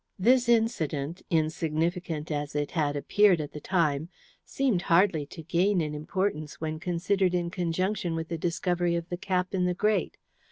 This 0.17 0.49
incident, 0.49 1.21
insignificant 1.29 2.31
as 2.31 2.55
it 2.55 2.71
had 2.71 2.95
appeared 2.95 3.39
at 3.39 3.51
the 3.51 3.59
time, 3.61 4.09
seemed 4.43 4.81
hardly 4.81 5.27
to 5.27 5.43
gain 5.43 5.79
in 5.79 5.93
importance 5.93 6.59
when 6.59 6.79
considered 6.79 7.35
in 7.35 7.51
conjunction 7.51 8.15
with 8.15 8.27
the 8.29 8.35
discovery 8.39 8.95
of 8.95 9.09
the 9.09 9.17
cap 9.17 9.53
in 9.53 9.65
the 9.65 9.75
grate. 9.75 10.17